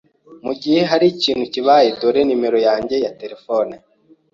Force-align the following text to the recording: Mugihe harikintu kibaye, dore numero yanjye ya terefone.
Mugihe 0.45 0.81
harikintu 0.89 1.43
kibaye, 1.53 1.87
dore 1.99 2.21
numero 2.25 2.57
yanjye 2.67 2.95
ya 3.03 3.11
terefone. 3.19 3.73